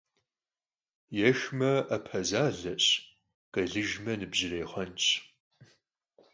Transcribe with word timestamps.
Yêxme, 1.17 1.61
'epe 1.87 2.13
zaleş, 2.29 2.85
khêlıjjme, 3.53 4.13
nıbjırêy 4.19 4.65
xhuenş. 4.71 5.05